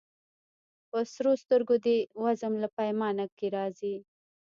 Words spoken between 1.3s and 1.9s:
سترګو